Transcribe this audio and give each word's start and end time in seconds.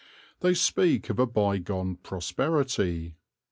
They 0.39 0.55
speak 0.55 1.11
of 1.11 1.19
a 1.19 1.27
bygone 1.27 1.97
prosperity. 1.97 3.17